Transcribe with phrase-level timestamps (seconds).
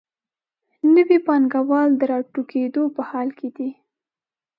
[0.95, 3.69] نوي پانګوال د راټوکېدو په حال کې دي.